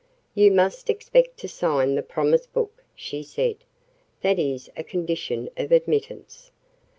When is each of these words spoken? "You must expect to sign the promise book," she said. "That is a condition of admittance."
"You 0.33 0.49
must 0.51 0.89
expect 0.89 1.37
to 1.41 1.47
sign 1.47 1.93
the 1.93 2.01
promise 2.01 2.47
book," 2.47 2.83
she 2.95 3.21
said. 3.21 3.57
"That 4.21 4.39
is 4.39 4.67
a 4.75 4.83
condition 4.83 5.51
of 5.57 5.71
admittance." 5.71 6.49